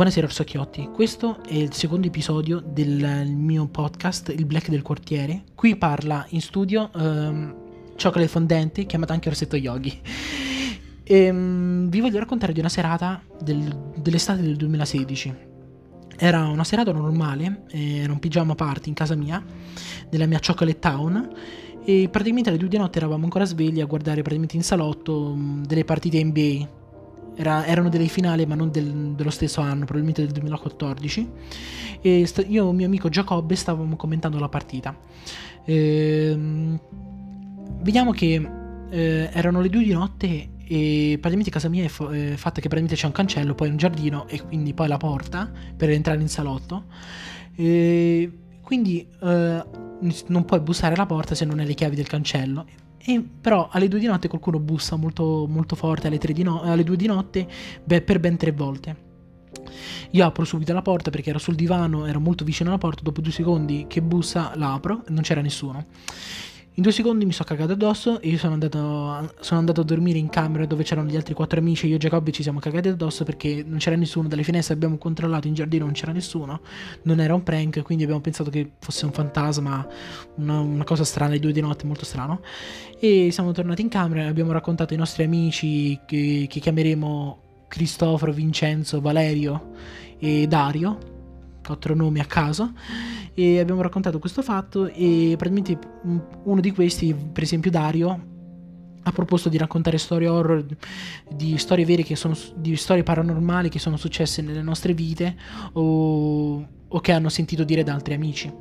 Buonasera 0.00 0.28
Orsacchiotti, 0.28 0.88
questo 0.94 1.42
è 1.44 1.52
il 1.52 1.74
secondo 1.74 2.06
episodio 2.06 2.62
del 2.64 3.30
mio 3.30 3.66
podcast 3.66 4.30
Il 4.30 4.46
Black 4.46 4.70
del 4.70 4.80
Quartiere. 4.80 5.42
Qui 5.54 5.76
parla 5.76 6.24
in 6.30 6.40
studio 6.40 6.88
um, 6.94 7.54
Chocolate 8.02 8.28
Fondente, 8.28 8.86
chiamata 8.86 9.12
anche 9.12 9.28
Orsetto 9.28 9.56
Yogi. 9.56 10.00
E, 11.04 11.28
um, 11.28 11.90
vi 11.90 12.00
voglio 12.00 12.18
raccontare 12.18 12.54
di 12.54 12.60
una 12.60 12.70
serata 12.70 13.20
del, 13.42 13.92
dell'estate 13.94 14.40
del 14.40 14.56
2016. 14.56 15.34
Era 16.16 16.46
una 16.46 16.64
serata 16.64 16.92
normale, 16.92 17.64
era 17.68 18.10
un 18.10 18.20
pigiama 18.20 18.54
party 18.54 18.88
in 18.88 18.94
casa 18.94 19.14
mia, 19.14 19.44
nella 20.10 20.24
mia 20.24 20.40
Chocolate 20.40 20.78
Town. 20.78 21.30
E 21.84 22.08
praticamente 22.10 22.48
alle 22.48 22.58
due 22.58 22.68
di 22.68 22.78
notte 22.78 22.96
eravamo 22.96 23.24
ancora 23.24 23.44
svegli 23.44 23.82
a 23.82 23.84
guardare 23.84 24.22
praticamente 24.22 24.56
in 24.56 24.62
salotto 24.62 25.32
um, 25.32 25.62
delle 25.66 25.84
partite 25.84 26.24
NBA 26.24 26.78
era, 27.40 27.64
erano 27.64 27.88
delle 27.88 28.06
finali, 28.06 28.44
ma 28.44 28.54
non 28.54 28.70
del, 28.70 29.14
dello 29.14 29.30
stesso 29.30 29.62
anno, 29.62 29.84
probabilmente 29.86 30.22
del 30.22 30.32
2014. 30.32 31.30
E 32.02 32.26
st- 32.26 32.44
io 32.46 32.64
e 32.64 32.68
un 32.68 32.76
mio 32.76 32.86
amico 32.86 33.08
Giacobbe 33.08 33.54
stavamo 33.54 33.96
commentando 33.96 34.38
la 34.38 34.48
partita. 34.48 34.94
Ehm, 35.64 36.78
vediamo 37.82 38.12
che 38.12 38.48
eh, 38.90 39.30
erano 39.32 39.60
le 39.60 39.70
due 39.70 39.82
di 39.82 39.92
notte 39.92 40.50
e 40.66 41.16
praticamente 41.18 41.50
casa 41.50 41.68
mia 41.68 41.84
è, 41.84 41.88
f- 41.88 42.10
è, 42.10 42.36
fatta 42.36 42.60
che 42.60 42.68
praticamente 42.68 42.94
c'è 42.94 43.06
un 43.06 43.12
cancello, 43.12 43.54
poi 43.54 43.70
un 43.70 43.76
giardino 43.78 44.28
e 44.28 44.42
quindi 44.42 44.74
poi 44.74 44.88
la 44.88 44.98
porta 44.98 45.50
per 45.76 45.90
entrare 45.90 46.20
in 46.20 46.28
salotto. 46.28 46.84
E 47.56 48.30
quindi 48.60 49.06
eh, 49.22 49.64
non 50.26 50.44
puoi 50.44 50.60
bussare 50.60 50.94
alla 50.94 51.06
porta 51.06 51.34
se 51.34 51.46
non 51.46 51.58
hai 51.58 51.66
le 51.66 51.74
chiavi 51.74 51.96
del 51.96 52.06
cancello. 52.06 52.66
E 53.02 53.20
però 53.40 53.68
alle 53.70 53.88
due 53.88 53.98
di 53.98 54.06
notte 54.06 54.28
qualcuno 54.28 54.58
bussa 54.58 54.96
molto, 54.96 55.46
molto 55.48 55.74
forte 55.74 56.06
alle, 56.08 56.18
di 56.18 56.42
no- 56.42 56.60
alle 56.62 56.84
due 56.84 56.96
di 56.96 57.06
notte 57.06 57.48
beh, 57.82 58.02
per 58.02 58.20
ben 58.20 58.36
tre 58.36 58.52
volte. 58.52 59.08
Io 60.10 60.26
apro 60.26 60.44
subito 60.44 60.72
la 60.72 60.82
porta 60.82 61.10
perché 61.10 61.30
ero 61.30 61.38
sul 61.38 61.54
divano, 61.54 62.06
ero 62.06 62.20
molto 62.20 62.44
vicino 62.44 62.68
alla 62.68 62.78
porta, 62.78 63.02
dopo 63.02 63.20
due 63.20 63.32
secondi 63.32 63.86
che 63.88 64.02
bussa 64.02 64.52
la 64.56 64.72
apro 64.74 65.04
non 65.08 65.22
c'era 65.22 65.40
nessuno. 65.40 65.86
In 66.80 66.86
due 66.86 66.94
secondi 66.94 67.26
mi 67.26 67.32
sono 67.32 67.46
cagato 67.46 67.72
addosso 67.72 68.22
e 68.22 68.30
io 68.30 68.38
sono 68.38 68.54
andato, 68.54 68.78
sono 69.40 69.60
andato, 69.60 69.82
a 69.82 69.84
dormire 69.84 70.16
in 70.16 70.30
camera 70.30 70.64
dove 70.64 70.82
c'erano 70.82 71.10
gli 71.10 71.14
altri 71.14 71.34
quattro 71.34 71.58
amici. 71.58 71.86
Io 71.86 71.96
e 71.96 71.98
Giacobbe 71.98 72.32
ci 72.32 72.42
siamo 72.42 72.58
cagati 72.58 72.88
addosso 72.88 73.22
perché 73.22 73.62
non 73.66 73.76
c'era 73.76 73.96
nessuno. 73.96 74.28
Dalle 74.28 74.42
finestre 74.44 74.72
abbiamo 74.72 74.96
controllato 74.96 75.46
in 75.46 75.52
giardino, 75.52 75.84
non 75.84 75.92
c'era 75.92 76.12
nessuno. 76.12 76.62
Non 77.02 77.20
era 77.20 77.34
un 77.34 77.42
prank, 77.42 77.82
quindi 77.82 78.04
abbiamo 78.04 78.22
pensato 78.22 78.48
che 78.48 78.70
fosse 78.78 79.04
un 79.04 79.12
fantasma, 79.12 79.86
una, 80.36 80.60
una 80.60 80.84
cosa 80.84 81.04
strana, 81.04 81.32
le 81.32 81.38
due 81.38 81.52
di 81.52 81.60
notte, 81.60 81.84
molto 81.84 82.06
strano. 82.06 82.40
E 82.98 83.28
siamo 83.30 83.52
tornati 83.52 83.82
in 83.82 83.90
camera 83.90 84.22
e 84.22 84.28
abbiamo 84.28 84.52
raccontato 84.52 84.94
ai 84.94 84.98
nostri 84.98 85.24
amici 85.24 86.00
che, 86.06 86.46
che 86.48 86.60
chiameremo 86.60 87.40
Cristoforo, 87.68 88.32
Vincenzo, 88.32 89.02
Valerio 89.02 89.72
e 90.18 90.46
Dario, 90.46 90.98
quattro 91.62 91.94
nomi 91.94 92.20
a 92.20 92.24
caso 92.24 92.72
e 93.34 93.60
abbiamo 93.60 93.82
raccontato 93.82 94.18
questo 94.18 94.42
fatto 94.42 94.86
e 94.86 95.34
praticamente 95.36 95.78
uno 96.44 96.60
di 96.60 96.72
questi, 96.72 97.14
per 97.14 97.42
esempio 97.42 97.70
Dario, 97.70 98.28
ha 99.02 99.12
proposto 99.12 99.48
di 99.48 99.56
raccontare 99.56 99.98
storie 99.98 100.28
horror, 100.28 100.64
di 101.34 101.56
storie 101.56 101.84
vere 101.84 102.02
che 102.02 102.16
sono, 102.16 102.36
di 102.56 102.76
storie 102.76 103.02
paranormali 103.02 103.68
che 103.68 103.78
sono 103.78 103.96
successe 103.96 104.42
nelle 104.42 104.62
nostre 104.62 104.92
vite 104.92 105.36
o, 105.72 106.66
o 106.88 107.00
che 107.00 107.12
hanno 107.12 107.28
sentito 107.28 107.64
dire 107.64 107.82
da 107.82 107.94
altri 107.94 108.14
amici. 108.14 108.52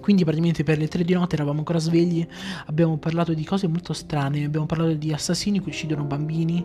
Quindi 0.00 0.22
praticamente 0.22 0.62
per 0.62 0.78
le 0.78 0.88
tre 0.88 1.02
di 1.02 1.14
notte 1.14 1.34
eravamo 1.34 1.58
ancora 1.58 1.78
svegli, 1.78 2.24
abbiamo 2.66 2.96
parlato 2.98 3.34
di 3.34 3.44
cose 3.44 3.66
molto 3.66 3.92
strane, 3.92 4.44
abbiamo 4.44 4.66
parlato 4.66 4.92
di 4.92 5.12
assassini 5.12 5.60
che 5.60 5.68
uccidono 5.68 6.04
bambini, 6.04 6.64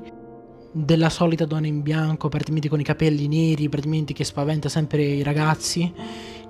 della 0.72 1.09
solita 1.09 1.45
donna 1.45 1.67
in 1.67 1.81
bianco, 1.81 2.30
praticamente 2.30 2.69
con 2.69 2.80
i 2.80 2.83
capelli 2.83 3.27
neri, 3.27 3.69
praticamente 3.69 4.14
che 4.14 4.23
spaventa 4.23 4.69
sempre 4.69 5.03
i 5.03 5.23
ragazzi 5.23 5.91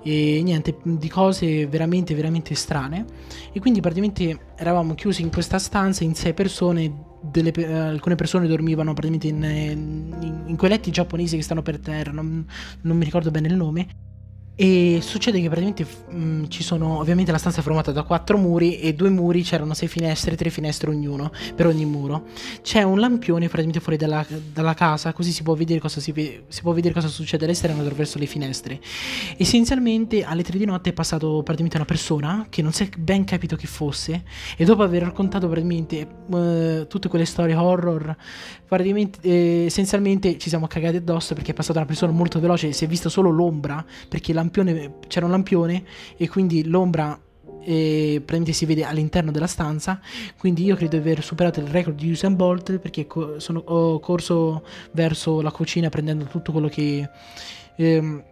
e 0.04 0.40
niente, 0.42 0.76
di 0.82 1.08
cose 1.08 1.66
veramente 1.66 2.14
veramente 2.14 2.54
strane. 2.54 3.04
E 3.52 3.60
quindi 3.60 3.80
praticamente 3.80 4.52
eravamo 4.56 4.94
chiusi 4.94 5.22
in 5.22 5.30
questa 5.30 5.58
stanza 5.58 6.04
in 6.04 6.14
sei 6.14 6.34
persone 6.34 7.10
delle, 7.20 7.52
alcune 7.72 8.16
persone 8.16 8.46
dormivano 8.46 8.94
praticamente 8.94 9.28
in, 9.28 9.42
in, 10.20 10.42
in, 10.46 10.56
quei 10.56 10.70
letti 10.70 10.90
giapponesi 10.90 11.36
che 11.36 11.42
stanno 11.42 11.62
per 11.62 11.78
terra 11.78 12.10
non, 12.10 12.44
non 12.80 12.96
mi 12.96 13.04
ricordo 13.04 13.30
bene 13.30 13.46
il 13.46 13.54
nome 13.54 13.86
e 14.62 15.00
succede 15.02 15.40
che 15.40 15.48
praticamente 15.48 15.84
mh, 15.84 16.16
mm, 16.16 16.44
ci 16.46 16.62
sono, 16.62 16.98
ovviamente 16.98 17.32
la 17.32 17.38
stanza 17.38 17.58
è 17.58 17.62
formata 17.64 17.90
da 17.90 18.04
quattro 18.04 18.38
muri 18.38 18.78
e 18.78 18.94
due 18.94 19.10
muri 19.10 19.42
c'erano 19.42 19.74
sei 19.74 19.88
finestre, 19.88 20.36
tre 20.36 20.50
finestre 20.50 20.88
ognuno, 20.88 21.32
per 21.56 21.66
ogni 21.66 21.84
muro. 21.84 22.26
C'è 22.62 22.84
un 22.84 23.00
lampione 23.00 23.46
praticamente 23.46 23.80
fuori 23.80 23.98
dalla, 23.98 24.24
dalla 24.52 24.74
casa, 24.74 25.12
così 25.12 25.32
si 25.32 25.42
può, 25.42 25.54
vedere 25.54 25.80
cosa 25.80 26.00
si, 26.00 26.14
si 26.46 26.60
può 26.60 26.72
vedere 26.72 26.94
cosa 26.94 27.08
succede 27.08 27.44
all'esterno 27.44 27.80
attraverso 27.80 28.20
le 28.20 28.26
finestre. 28.26 28.80
Essenzialmente 29.36 30.22
alle 30.22 30.44
tre 30.44 30.58
di 30.58 30.64
notte 30.64 30.90
è 30.90 30.92
passato 30.92 31.42
praticamente 31.42 31.78
una 31.78 31.84
persona 31.84 32.46
che 32.48 32.62
non 32.62 32.70
si 32.72 32.84
è 32.84 32.88
ben 32.96 33.24
capito 33.24 33.56
chi 33.56 33.66
fosse 33.66 34.22
e 34.56 34.64
dopo 34.64 34.84
aver 34.84 35.02
raccontato 35.02 35.48
praticamente 35.48 36.06
uh, 36.26 36.86
tutte 36.86 37.08
quelle 37.08 37.24
storie 37.24 37.56
horror, 37.56 38.14
praticamente 38.68 39.18
eh, 39.22 39.64
essenzialmente 39.66 40.38
ci 40.38 40.48
siamo 40.48 40.68
cagati 40.68 40.98
addosso 40.98 41.34
perché 41.34 41.50
è 41.50 41.54
passata 41.54 41.80
una 41.80 41.88
persona 41.88 42.12
molto 42.12 42.38
veloce, 42.38 42.72
si 42.72 42.84
è 42.84 42.86
vista 42.86 43.08
solo 43.08 43.28
l'ombra 43.30 43.84
perché 44.08 44.32
la 44.32 44.50
lampione, 44.52 44.94
c'era 45.08 45.24
un 45.24 45.32
lampione 45.32 45.84
e 46.16 46.28
quindi 46.28 46.64
l'ombra 46.66 47.18
e 47.64 48.14
praticamente 48.16 48.52
si 48.52 48.66
vede 48.66 48.84
all'interno 48.84 49.30
della 49.30 49.46
stanza. 49.46 50.00
Quindi 50.36 50.64
io 50.64 50.76
credo 50.76 50.96
di 50.96 51.02
aver 51.02 51.22
superato 51.22 51.60
il 51.60 51.66
record 51.66 51.96
di 51.96 52.10
Usain 52.10 52.36
Bolt 52.36 52.78
perché 52.78 53.06
co- 53.06 53.38
sono, 53.38 53.62
ho 53.64 54.00
corso 54.00 54.64
verso 54.92 55.40
la 55.40 55.50
cucina 55.50 55.88
prendendo 55.88 56.24
tutto 56.24 56.52
quello 56.52 56.68
che 56.68 57.08
ehm, 57.76 58.24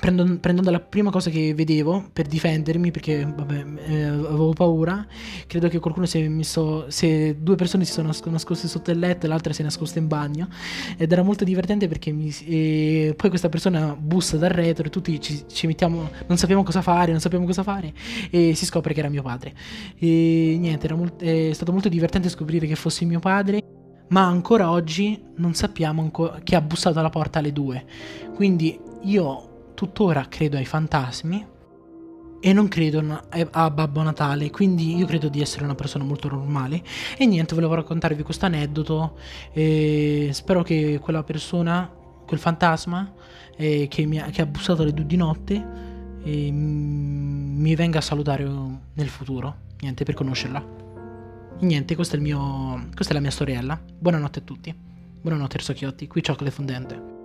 prendendo, 0.00 0.38
prendendo, 0.38 0.70
la 0.70 0.80
prima 0.80 1.10
cosa 1.10 1.30
che 1.30 1.54
vedevo 1.54 2.08
per 2.12 2.26
difendermi 2.26 2.90
perché 2.90 3.24
vabbè, 3.24 3.64
eh, 3.86 4.04
avevo 4.04 4.52
paura. 4.52 5.06
Credo 5.46 5.68
che 5.68 5.78
qualcuno 5.78 6.06
si 6.06 6.18
è 6.18 6.28
messo 6.28 6.90
se 6.90 7.36
due 7.40 7.54
persone 7.54 7.84
si 7.84 7.92
sono 7.92 8.12
nascoste 8.24 8.66
sotto 8.66 8.90
il 8.90 8.98
letto 8.98 9.26
e 9.26 9.28
l'altra 9.28 9.52
si 9.52 9.60
è 9.60 9.64
nascosta 9.64 9.98
in 9.98 10.08
bagno. 10.08 10.48
Ed 10.96 11.12
era 11.12 11.22
molto 11.22 11.44
divertente 11.44 11.86
perché 11.86 12.10
mi, 12.10 12.32
poi 13.14 13.28
questa 13.28 13.48
persona 13.48 13.94
bussa 13.94 14.36
dal 14.38 14.50
retro 14.50 14.86
e 14.86 14.90
tutti 14.90 15.20
ci, 15.20 15.44
ci, 15.46 15.66
mettiamo 15.66 16.10
non 16.26 16.38
sappiamo 16.38 16.62
cosa 16.62 16.82
fare 16.82 17.10
non 17.10 17.20
sappiamo 17.20 17.44
cosa 17.44 17.62
fare 17.62 17.92
e 18.30 18.54
si 18.54 18.64
scopre 18.64 18.94
che 18.94 19.00
era 19.00 19.08
mio 19.08 19.22
padre. 19.22 19.54
E 19.98 20.56
niente 20.58 20.92
molt- 20.94 21.22
è 21.22 21.52
stato 21.52 21.72
molto 21.72 21.88
divertente 21.88 22.28
scoprire 22.28 22.66
che 22.66 22.74
fosse 22.74 23.04
mio 23.04 23.20
padre 23.20 23.62
ma 24.08 24.26
ancora 24.26 24.70
oggi 24.70 25.20
non 25.36 25.54
sappiamo 25.54 26.02
anco- 26.02 26.38
chi 26.42 26.54
ha 26.54 26.60
bussato 26.60 26.98
alla 26.98 27.10
porta 27.10 27.38
alle 27.38 27.52
due. 27.52 27.84
Quindi 28.34 28.78
io 29.02 29.49
tuttora 29.80 30.26
credo 30.28 30.58
ai 30.58 30.66
fantasmi 30.66 31.46
e 32.38 32.52
non 32.52 32.68
credo 32.68 33.02
a 33.50 33.70
Babbo 33.70 34.02
Natale, 34.02 34.50
quindi 34.50 34.94
io 34.94 35.06
credo 35.06 35.28
di 35.28 35.40
essere 35.40 35.64
una 35.64 35.74
persona 35.74 36.04
molto 36.04 36.28
normale. 36.28 36.82
E 37.16 37.24
niente, 37.24 37.54
volevo 37.54 37.74
raccontarvi 37.74 38.22
questo 38.22 38.44
aneddoto 38.44 39.16
e 39.52 40.28
spero 40.32 40.62
che 40.62 40.98
quella 41.00 41.22
persona, 41.22 41.90
quel 42.26 42.38
fantasma 42.38 43.10
eh, 43.56 43.88
che, 43.88 44.04
mi 44.04 44.18
ha, 44.18 44.26
che 44.26 44.42
ha 44.42 44.46
bussato 44.46 44.82
alle 44.82 44.92
due 44.92 45.06
di 45.06 45.16
notte, 45.16 45.66
eh, 46.24 46.50
mi 46.50 47.74
venga 47.74 47.98
a 47.98 48.02
salutare 48.02 48.46
nel 48.92 49.08
futuro. 49.08 49.68
Niente, 49.80 50.04
per 50.04 50.12
conoscerla. 50.12 50.62
E 51.58 51.64
niente, 51.64 51.94
questo 51.94 52.16
è 52.16 52.18
il 52.18 52.24
mio, 52.24 52.86
questa 52.94 53.12
è 53.12 53.16
la 53.16 53.22
mia 53.22 53.30
storiella. 53.30 53.80
Buonanotte 53.98 54.40
a 54.40 54.42
tutti. 54.42 54.74
Buonanotte 55.22 55.56
Ersocchiotti, 55.56 56.06
qui 56.06 56.22
Cioccolate 56.22 56.54
Fondente. 56.54 57.19